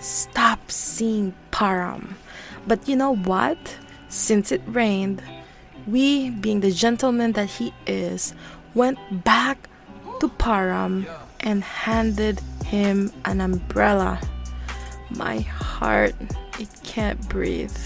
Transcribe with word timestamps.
stop 0.00 0.70
seeing 0.70 1.34
Param. 1.50 2.14
But 2.66 2.88
you 2.88 2.96
know 2.96 3.14
what? 3.14 3.58
Since 4.08 4.52
it 4.52 4.62
rained, 4.66 5.22
we, 5.86 6.30
being 6.30 6.60
the 6.60 6.70
gentleman 6.70 7.32
that 7.32 7.48
he 7.48 7.72
is, 7.86 8.34
went 8.74 8.98
back 9.24 9.68
to 10.20 10.28
Param 10.28 11.06
and 11.40 11.62
handed 11.62 12.40
him 12.64 13.12
an 13.24 13.40
umbrella. 13.40 14.20
My 15.10 15.40
heart, 15.40 16.14
it 16.58 16.68
can't 16.82 17.20
breathe. 17.28 17.76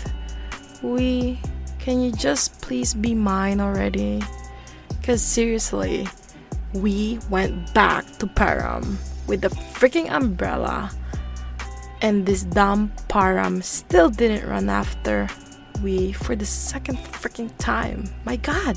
We, 0.83 1.41
can 1.79 2.01
you 2.01 2.13
just 2.13 2.61
please 2.61 2.95
be 2.95 3.15
mine 3.15 3.61
already? 3.61 4.23
Because 4.89 5.23
seriously, 5.23 6.09
we 6.73 7.19
went 7.29 7.75
back 7.75 8.05
to 8.19 8.27
Param 8.27 8.97
with 9.27 9.43
the 9.43 9.49
freaking 9.49 10.11
umbrella, 10.11 10.91
and 12.03 12.27
this 12.27 12.43
dumb 12.43 12.93
Param 13.09 13.63
still 13.63 14.11
didn't 14.11 14.47
run 14.49 14.69
after 14.69 15.29
we 15.83 16.13
for 16.13 16.37
the 16.37 16.45
second 16.45 16.99
freaking 16.99 17.51
time. 17.59 18.05
My 18.25 18.37
god! 18.37 18.77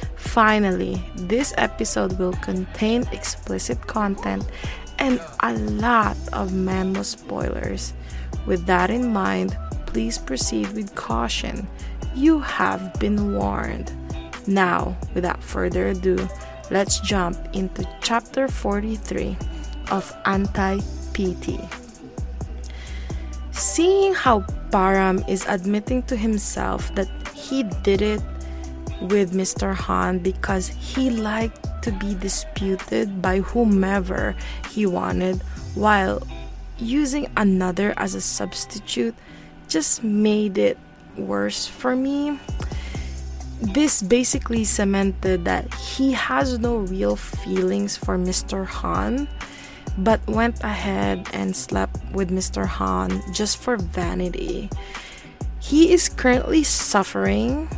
Finally, 0.21 1.03
this 1.15 1.53
episode 1.57 2.17
will 2.17 2.31
contain 2.33 3.03
explicit 3.11 3.85
content 3.87 4.45
and 4.99 5.19
a 5.41 5.53
lot 5.53 6.15
of 6.31 6.51
manhwa 6.51 7.03
spoilers. 7.03 7.93
With 8.45 8.65
that 8.65 8.89
in 8.89 9.11
mind, 9.11 9.57
please 9.87 10.17
proceed 10.17 10.71
with 10.71 10.95
caution. 10.95 11.67
You 12.15 12.39
have 12.39 12.93
been 12.99 13.33
warned. 13.35 13.91
Now, 14.47 14.95
without 15.13 15.43
further 15.43 15.89
ado, 15.89 16.29
let's 16.69 17.01
jump 17.01 17.37
into 17.53 17.83
chapter 18.01 18.47
43 18.47 19.35
of 19.91 20.15
Anti 20.25 20.79
PT. 21.11 21.59
Seeing 23.51 24.13
how 24.13 24.41
Param 24.69 25.27
is 25.27 25.45
admitting 25.47 26.03
to 26.03 26.15
himself 26.15 26.93
that 26.95 27.09
he 27.35 27.63
did 27.83 28.01
it 28.01 28.21
with 29.01 29.33
Mr. 29.33 29.73
Han 29.73 30.19
because 30.19 30.67
he 30.67 31.09
liked 31.09 31.67
to 31.83 31.91
be 31.91 32.13
disputed 32.15 33.21
by 33.21 33.39
whomever 33.39 34.35
he 34.69 34.85
wanted 34.85 35.41
while 35.75 36.21
using 36.77 37.29
another 37.37 37.93
as 37.97 38.15
a 38.15 38.21
substitute 38.21 39.15
just 39.67 40.03
made 40.03 40.57
it 40.57 40.77
worse 41.17 41.67
for 41.67 41.95
me. 41.95 42.39
This 43.61 44.01
basically 44.01 44.63
cemented 44.63 45.45
that 45.45 45.71
he 45.73 46.13
has 46.13 46.57
no 46.57 46.77
real 46.77 47.15
feelings 47.15 47.95
for 47.95 48.17
Mr. 48.17 48.65
Han, 48.65 49.27
but 49.97 50.25
went 50.27 50.63
ahead 50.63 51.27
and 51.33 51.55
slept 51.55 52.01
with 52.11 52.31
Mr. 52.31 52.65
Han 52.65 53.21
just 53.31 53.57
for 53.57 53.77
vanity. 53.77 54.69
He 55.59 55.93
is 55.93 56.09
currently 56.09 56.63
suffering, 56.63 57.69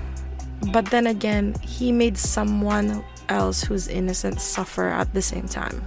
but 0.71 0.85
then 0.87 1.07
again, 1.07 1.55
he 1.61 1.91
made 1.91 2.17
someone 2.17 3.03
else 3.29 3.63
who's 3.63 3.87
innocent 3.87 4.39
suffer 4.39 4.87
at 4.87 5.13
the 5.13 5.21
same 5.21 5.47
time. 5.47 5.83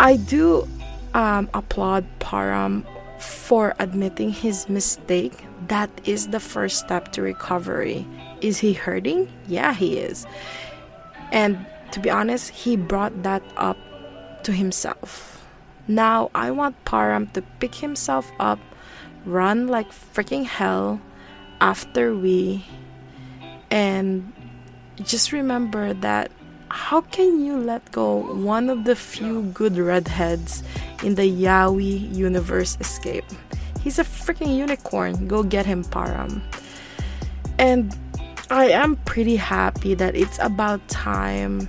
I 0.00 0.16
do 0.16 0.66
um, 1.14 1.48
applaud 1.54 2.06
Param 2.20 2.84
for 3.18 3.74
admitting 3.78 4.30
his 4.30 4.68
mistake, 4.68 5.44
that 5.66 5.90
is 6.04 6.28
the 6.28 6.40
first 6.40 6.78
step 6.78 7.12
to 7.12 7.22
recovery. 7.22 8.06
Is 8.40 8.58
he 8.58 8.72
hurting? 8.72 9.28
Yeah, 9.48 9.74
he 9.74 9.98
is. 9.98 10.26
And 11.32 11.66
to 11.92 12.00
be 12.00 12.10
honest, 12.10 12.50
he 12.50 12.76
brought 12.76 13.22
that 13.24 13.42
up 13.56 13.76
to 14.44 14.52
himself. 14.52 15.44
Now, 15.88 16.30
I 16.34 16.50
want 16.50 16.84
Param 16.84 17.32
to 17.32 17.42
pick 17.60 17.74
himself 17.74 18.30
up, 18.38 18.60
run 19.24 19.66
like 19.66 19.90
freaking 19.90 20.44
hell 20.44 21.00
after 21.60 22.14
we, 22.14 22.64
and 23.70 24.32
just 25.02 25.32
remember 25.32 25.94
that 25.94 26.30
how 26.70 27.00
can 27.00 27.44
you 27.44 27.56
let 27.56 27.90
go 27.92 28.16
one 28.34 28.68
of 28.68 28.84
the 28.84 28.94
few 28.94 29.42
good 29.54 29.76
redheads 29.78 30.62
in 31.02 31.14
the 31.14 31.22
Yaoi 31.22 32.14
universe 32.14 32.76
escape? 32.80 33.24
He's 33.80 33.98
a 33.98 34.04
freaking 34.04 34.56
unicorn. 34.56 35.28
Go 35.28 35.42
get 35.42 35.64
him, 35.64 35.84
Param. 35.84 36.42
And 37.58 37.96
I 38.50 38.66
am 38.68 38.96
pretty 39.04 39.36
happy 39.36 39.94
that 39.94 40.14
it's 40.14 40.38
about 40.40 40.86
time 40.88 41.68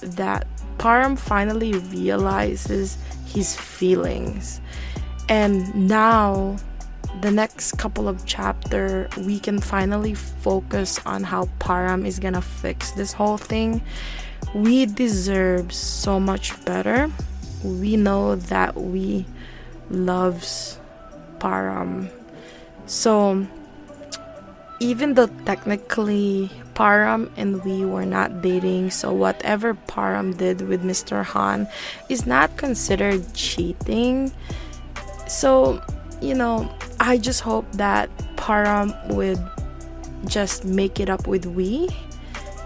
that 0.00 0.46
Param 0.78 1.18
finally 1.18 1.74
realizes 1.74 2.96
his 3.26 3.54
feelings. 3.54 4.60
And 5.28 5.72
now 5.88 6.56
the 7.20 7.30
next 7.30 7.72
couple 7.72 8.08
of 8.08 8.24
chapter 8.24 9.08
we 9.18 9.38
can 9.38 9.60
finally 9.60 10.14
focus 10.14 11.00
on 11.04 11.24
how 11.24 11.46
Param 11.58 12.06
is 12.06 12.18
gonna 12.18 12.42
fix 12.42 12.92
this 12.92 13.12
whole 13.12 13.36
thing 13.36 13.82
we 14.54 14.86
deserve 14.86 15.72
so 15.72 16.18
much 16.18 16.62
better. 16.64 17.10
We 17.62 17.96
know 17.96 18.36
that 18.36 18.76
we 18.76 19.26
loves 19.90 20.78
Param. 21.38 22.10
So 22.86 23.46
even 24.80 25.14
though 25.14 25.28
technically 25.44 26.50
Param 26.74 27.30
and 27.36 27.62
we 27.64 27.84
were 27.84 28.06
not 28.06 28.42
dating, 28.42 28.90
so 28.90 29.12
whatever 29.12 29.74
Param 29.74 30.36
did 30.36 30.62
with 30.62 30.82
Mr. 30.82 31.24
Han 31.24 31.68
is 32.08 32.26
not 32.26 32.56
considered 32.56 33.32
cheating. 33.34 34.32
So, 35.28 35.80
you 36.20 36.34
know, 36.34 36.72
I 37.00 37.16
just 37.16 37.40
hope 37.40 37.70
that 37.72 38.10
Param 38.36 38.94
would 39.08 39.40
just 40.26 40.66
make 40.66 41.00
it 41.00 41.08
up 41.08 41.26
with 41.26 41.46
we 41.46 41.88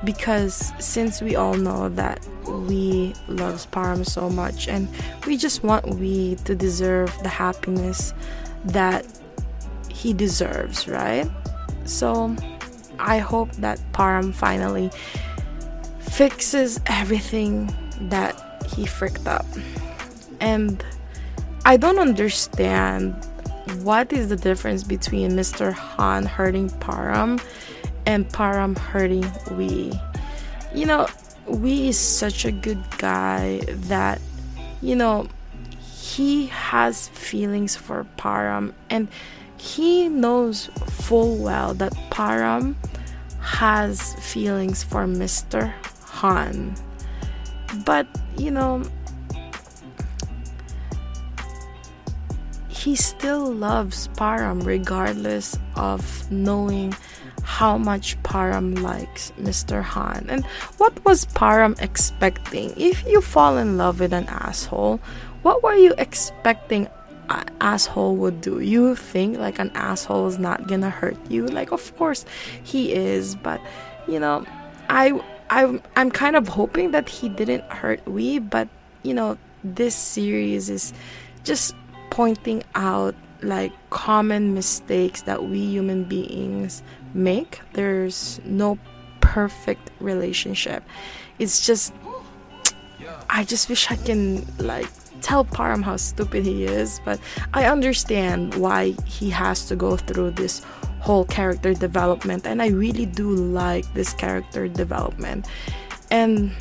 because 0.02 0.72
since 0.80 1.22
we 1.22 1.36
all 1.36 1.54
know 1.54 1.88
that 1.90 2.26
we 2.44 3.14
loves 3.28 3.64
Param 3.66 4.04
so 4.04 4.28
much 4.28 4.68
and 4.68 4.88
we 5.24 5.36
just 5.36 5.62
want 5.62 5.88
we 5.94 6.34
to 6.44 6.54
deserve 6.54 7.16
the 7.22 7.28
happiness 7.28 8.12
that 8.64 9.06
he 9.88 10.12
deserves, 10.12 10.88
right? 10.88 11.30
So 11.84 12.34
I 12.98 13.19
hope 13.19 13.52
that 13.52 13.80
Param 13.92 14.34
finally 14.34 14.90
fixes 16.00 16.80
everything 16.87 17.72
that 18.08 18.66
he 18.66 18.84
fricked 18.84 19.28
up. 19.28 19.46
And 20.40 20.84
I 21.64 21.76
don't 21.76 21.98
understand 21.98 23.14
what 23.82 24.12
is 24.12 24.29
the 24.29 24.37
difference 24.37 24.85
between 24.85 25.32
Mr. 25.32 25.73
Han 25.73 26.26
hurting 26.26 26.71
Param 26.71 27.43
and 28.06 28.29
Param 28.29 28.76
hurting 28.76 29.25
we. 29.56 29.93
You 30.75 30.87
know, 30.87 31.06
we 31.47 31.88
is 31.88 31.99
such 31.99 32.44
a 32.44 32.53
good 32.53 32.82
guy 32.99 33.61
that, 33.69 34.21
you 34.81 34.97
know, 34.97 35.29
he 35.79 36.47
has 36.47 37.09
feelings 37.09 37.76
for 37.76 38.06
Param 38.19 38.73
and 38.91 39.09
he 39.56 40.09
knows 40.09 40.67
full 40.87 41.37
well 41.37 41.75
that 41.75 41.93
Param 42.11 42.75
has 43.41 44.15
feelings 44.15 44.82
for 44.82 45.06
Mr. 45.06 45.73
Han. 46.05 46.75
But, 47.85 48.06
you 48.37 48.50
know, 48.50 48.82
he 52.84 52.94
still 52.94 53.50
loves 53.50 54.08
Param 54.08 54.62
regardless 54.66 55.58
of 55.75 56.31
knowing 56.31 56.94
how 57.42 57.78
much 57.78 58.22
Param 58.22 58.78
likes 58.82 59.32
Mr. 59.40 59.82
Han. 59.82 60.26
And 60.28 60.44
what 60.76 60.92
was 61.06 61.25
Param 61.25 61.81
expecting? 61.81 62.75
If 62.76 63.02
you 63.06 63.22
fall 63.22 63.56
in 63.56 63.78
love 63.78 64.00
with 64.00 64.12
an 64.12 64.26
asshole, 64.28 65.00
what 65.40 65.62
were 65.62 65.75
you 65.75 65.94
expecting 65.96 66.86
an 67.31 67.46
asshole 67.62 68.16
would 68.16 68.42
do? 68.42 68.60
You 68.60 68.94
think 68.96 69.38
like 69.38 69.58
an 69.58 69.70
asshole 69.75 70.26
is 70.26 70.38
not 70.38 70.69
gonna 70.69 70.90
hurt 70.90 71.16
you? 71.30 71.46
Like 71.46 71.72
of 71.72 71.96
course 71.96 72.26
he 72.62 72.92
is, 72.92 73.34
but 73.34 73.62
you 74.06 74.20
know, 74.20 74.44
I 74.90 75.19
I 75.48 75.80
I'm 75.96 76.10
kind 76.10 76.37
of 76.37 76.48
hoping 76.48 76.90
that 76.90 77.08
he 77.08 77.30
didn't 77.30 77.64
hurt 77.72 78.06
we, 78.06 78.40
but 78.40 78.69
you 79.02 79.14
know, 79.14 79.38
this 79.64 79.94
series 79.94 80.69
is 80.69 80.92
just 81.44 81.75
pointing 82.14 82.62
out 82.76 83.12
like 83.43 83.72
common 83.90 84.55
mistakes 84.55 85.22
that 85.22 85.43
we 85.43 85.58
human 85.58 86.05
beings 86.05 86.81
make. 87.12 87.61
There's 87.72 88.40
no 88.44 88.78
perfect 89.20 89.90
relationship. 89.99 90.84
It's 91.40 91.66
just 91.66 91.93
I 93.28 93.43
just 93.43 93.69
wish 93.69 93.90
I 93.90 93.96
can 93.96 94.46
like 94.58 94.88
tell 95.22 95.44
Param 95.44 95.82
how 95.82 95.96
stupid 95.96 96.44
he 96.44 96.62
is, 96.64 97.00
but 97.05 97.19
I 97.52 97.64
understand 97.64 98.55
why 98.55 98.94
he 99.06 99.28
has 99.31 99.66
to 99.66 99.75
go 99.75 99.96
through 99.96 100.31
this 100.32 100.62
whole 101.00 101.25
character 101.25 101.75
development 101.75 102.46
and 102.46 102.62
I 102.62 102.69
really 102.69 103.06
do 103.06 103.28
like 103.28 103.93
this 103.94 104.14
character 104.14 104.69
development. 104.69 105.49
And 106.12 106.52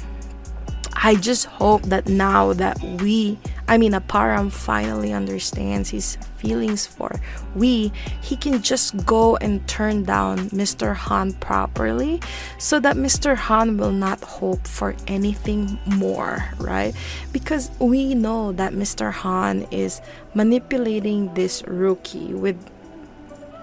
I 0.95 1.13
just 1.13 1.45
hope 1.45 1.83
that 1.83 2.07
now 2.07 2.53
that 2.53 2.81
we, 3.01 3.37
I 3.67 3.77
mean, 3.77 3.93
Aparam 3.93 4.51
finally 4.51 5.13
understands 5.13 5.89
his 5.89 6.17
feelings 6.37 6.85
for 6.85 7.19
we, 7.55 7.91
he 8.21 8.35
can 8.35 8.61
just 8.61 9.05
go 9.05 9.37
and 9.37 9.65
turn 9.67 10.03
down 10.03 10.49
Mr. 10.49 10.93
Han 10.95 11.33
properly 11.33 12.21
so 12.57 12.79
that 12.79 12.97
Mr. 12.97 13.35
Han 13.35 13.77
will 13.77 13.91
not 13.91 14.21
hope 14.21 14.67
for 14.67 14.95
anything 15.07 15.79
more, 15.85 16.43
right? 16.57 16.93
Because 17.31 17.71
we 17.79 18.13
know 18.15 18.51
that 18.51 18.73
Mr. 18.73 19.11
Han 19.11 19.65
is 19.71 20.01
manipulating 20.33 21.33
this 21.33 21.63
rookie 21.65 22.33
with 22.33 22.57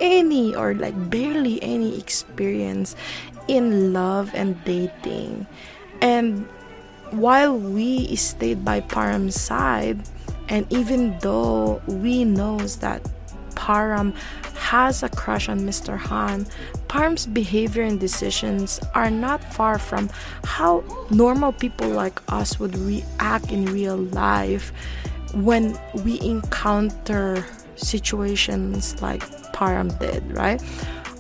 any 0.01 0.55
or 0.55 0.75
like 0.75 0.95
barely 1.11 1.63
any 1.63 1.99
experience 1.99 2.97
in 3.49 3.93
love 3.93 4.31
and 4.35 4.63
dating. 4.65 5.47
And 6.01 6.49
while 7.11 7.57
we 7.57 8.15
stayed 8.17 8.65
by 8.65 8.81
Param's 8.81 9.41
side, 9.41 10.01
and 10.49 10.67
even 10.71 11.19
though 11.21 11.81
we 11.87 12.25
knows 12.25 12.77
that 12.77 13.03
Param 13.55 14.15
has 14.55 15.03
a 15.03 15.09
crush 15.09 15.49
on 15.49 15.61
Mr. 15.61 15.97
Han, 15.97 16.47
Param's 16.89 17.27
behavior 17.27 17.83
and 17.83 18.01
decisions 18.01 18.81
are 18.95 19.11
not 19.11 19.43
far 19.53 19.79
from 19.79 20.11
how 20.45 20.83
normal 21.11 21.53
people 21.53 21.89
like 21.89 22.21
us 22.33 22.59
would 22.59 22.77
react 22.79 23.51
in 23.51 23.67
real 23.67 23.97
life 23.97 24.73
when 25.35 25.79
we 26.05 26.21
encounter 26.21 27.45
situations 27.77 29.01
like 29.01 29.23
Param 29.53 29.97
did, 29.99 30.25
right? 30.37 30.63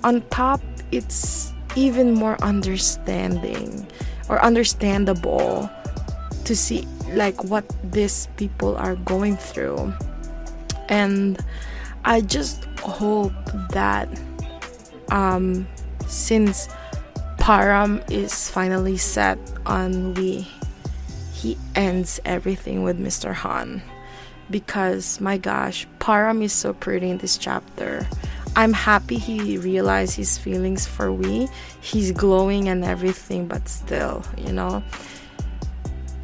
On 0.02 0.22
top, 0.31 0.60
it's 0.93 1.52
even 1.76 2.12
more 2.12 2.36
understanding 2.43 3.86
or 4.28 4.43
understandable 4.43 5.70
to 6.44 6.56
see 6.56 6.87
like 7.12 7.44
what 7.44 7.64
these 7.82 8.28
people 8.37 8.76
are 8.76 8.96
going 8.96 9.37
through. 9.37 9.92
And 10.88 11.38
i 12.04 12.20
just 12.20 12.64
hope 12.81 13.32
that 13.72 14.08
um 15.10 15.66
since 16.06 16.66
param 17.37 18.02
is 18.10 18.48
finally 18.48 18.96
set 18.96 19.38
on 19.66 20.14
we 20.14 20.46
he 21.32 21.58
ends 21.75 22.20
everything 22.25 22.82
with 22.82 22.98
mr 22.98 23.34
han. 23.34 23.82
Because 24.50 25.20
my 25.20 25.38
gosh 25.38 25.86
param 26.00 26.43
is 26.43 26.52
so 26.52 26.72
pretty 26.72 27.10
in 27.10 27.19
this 27.19 27.38
chapter. 27.38 28.06
I'm 28.56 28.72
happy 28.72 29.16
he 29.16 29.58
realized 29.58 30.16
his 30.16 30.36
feelings 30.36 30.84
for 30.84 31.12
we. 31.12 31.48
He's 31.81 32.10
glowing 32.10 32.69
and 32.69 32.84
everything 32.84 33.46
but 33.46 33.69
still 33.69 34.25
you 34.36 34.52
know 34.52 34.82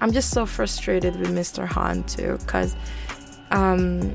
I'm 0.00 0.12
just 0.12 0.30
so 0.30 0.44
frustrated 0.44 1.16
with 1.16 1.30
Mr. 1.30 1.66
Han 1.66 2.04
too, 2.04 2.36
because 2.40 2.76
um, 3.50 4.14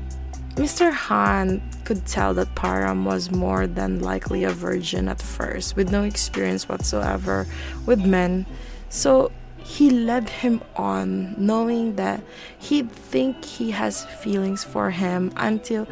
Mr. 0.54 0.92
Han 0.92 1.60
could 1.84 2.06
tell 2.06 2.32
that 2.34 2.54
Param 2.54 3.04
was 3.04 3.32
more 3.32 3.66
than 3.66 4.00
likely 4.00 4.44
a 4.44 4.50
virgin 4.50 5.08
at 5.08 5.20
first, 5.20 5.74
with 5.74 5.90
no 5.90 6.04
experience 6.04 6.68
whatsoever 6.68 7.48
with 7.84 8.06
men. 8.06 8.46
So 8.90 9.32
he 9.58 9.90
led 9.90 10.28
him 10.28 10.62
on, 10.76 11.34
knowing 11.36 11.96
that 11.96 12.22
he'd 12.58 12.92
think 12.92 13.44
he 13.44 13.72
has 13.72 14.04
feelings 14.04 14.62
for 14.62 14.90
him 14.90 15.32
until 15.36 15.88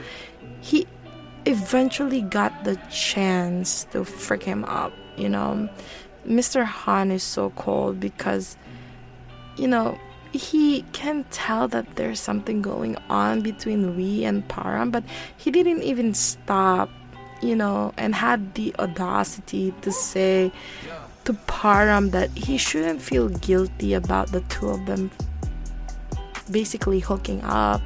he 0.61 0.87
eventually 1.47 2.23
got 2.23 2.63
the 2.63 2.77
chance 2.91 3.85
to 3.91 4.05
freak 4.05 4.45
him 4.45 4.65
up, 4.67 4.93
you 5.17 5.29
know. 5.29 5.69
Mr. 6.27 6.65
Han 6.65 7.11
is 7.11 7.23
so 7.23 7.51
cold 7.51 8.01
because, 8.01 8.57
you 9.57 9.67
know, 9.69 9.99
he 10.33 10.83
can 10.93 11.25
tell 11.31 11.69
that 11.69 11.97
there's 11.97 12.21
something 12.21 12.63
going 12.63 12.97
on 13.11 13.43
between 13.43 13.97
we 13.97 14.25
and 14.25 14.47
Param, 14.49 14.91
but 14.91 15.05
he 15.37 15.51
didn't 15.51 15.83
even 15.83 16.15
stop, 16.15 16.89
you 17.43 17.55
know, 17.55 17.93
and 17.97 18.15
had 18.15 18.55
the 18.55 18.75
audacity 18.79 19.75
to 19.83 19.93
say 19.93 20.51
to 21.25 21.35
Param 21.35 22.11
that 22.13 22.31
he 22.31 22.57
shouldn't 22.57 23.03
feel 23.03 23.29
guilty 23.29 23.95
about 23.95 24.33
the 24.33 24.41
two 24.43 24.69
of 24.69 24.87
them 24.87 25.11
basically 26.51 27.01
hooking 27.01 27.43
up 27.43 27.81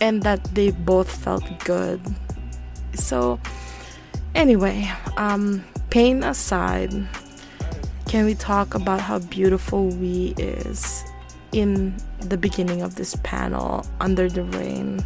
and 0.00 0.22
that 0.22 0.42
they 0.54 0.70
both 0.70 1.10
felt 1.10 1.44
good. 1.64 2.00
So, 2.94 3.40
anyway, 4.34 4.90
um, 5.16 5.64
pain 5.90 6.22
aside, 6.22 6.92
can 8.08 8.24
we 8.24 8.34
talk 8.34 8.74
about 8.74 9.00
how 9.00 9.18
beautiful 9.18 9.88
we 9.88 10.34
is 10.38 11.04
in 11.52 11.94
the 12.20 12.38
beginning 12.38 12.82
of 12.82 12.94
this 12.94 13.14
panel 13.22 13.86
under 14.00 14.28
the 14.28 14.42
rain? 14.42 15.04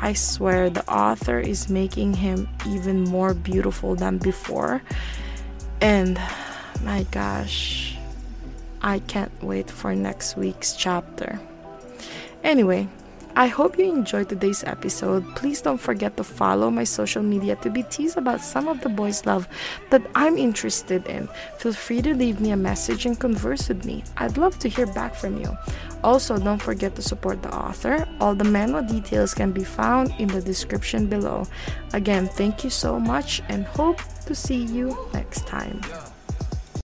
I 0.00 0.12
swear 0.12 0.70
the 0.70 0.88
author 0.88 1.40
is 1.40 1.68
making 1.68 2.14
him 2.14 2.48
even 2.66 3.02
more 3.02 3.34
beautiful 3.34 3.96
than 3.96 4.18
before. 4.18 4.80
And 5.80 6.20
my 6.82 7.04
gosh 7.10 7.96
i 8.82 9.00
can't 9.00 9.32
wait 9.42 9.70
for 9.70 9.94
next 9.94 10.36
week's 10.36 10.76
chapter. 10.76 11.40
Anyway 12.44 12.86
I 13.38 13.48
hope 13.48 13.78
you 13.78 13.84
enjoyed 13.84 14.30
today's 14.30 14.64
episode. 14.64 15.22
Please 15.36 15.60
don't 15.60 15.76
forget 15.76 16.16
to 16.16 16.24
follow 16.24 16.70
my 16.70 16.84
social 16.84 17.22
media 17.22 17.54
to 17.56 17.68
be 17.68 17.82
teased 17.82 18.16
about 18.16 18.40
some 18.40 18.66
of 18.66 18.80
the 18.80 18.88
boys' 18.88 19.26
love 19.26 19.46
that 19.90 20.00
I'm 20.14 20.38
interested 20.38 21.06
in. 21.06 21.28
Feel 21.58 21.74
free 21.74 22.00
to 22.00 22.14
leave 22.14 22.40
me 22.40 22.52
a 22.52 22.56
message 22.56 23.04
and 23.04 23.20
converse 23.20 23.68
with 23.68 23.84
me. 23.84 24.04
I'd 24.16 24.38
love 24.38 24.58
to 24.60 24.70
hear 24.70 24.86
back 24.86 25.14
from 25.14 25.36
you. 25.36 25.54
Also, 26.02 26.38
don't 26.38 26.62
forget 26.62 26.96
to 26.96 27.02
support 27.02 27.42
the 27.42 27.54
author. 27.54 28.08
All 28.20 28.34
the 28.34 28.44
manhwa 28.44 28.88
details 28.88 29.34
can 29.34 29.52
be 29.52 29.64
found 29.64 30.14
in 30.18 30.28
the 30.28 30.40
description 30.40 31.06
below. 31.06 31.44
Again, 31.92 32.28
thank 32.28 32.64
you 32.64 32.70
so 32.70 32.98
much 32.98 33.42
and 33.50 33.66
hope 33.66 34.00
to 34.24 34.34
see 34.34 34.64
you 34.64 34.96
next 35.12 35.46
time. 35.46 35.82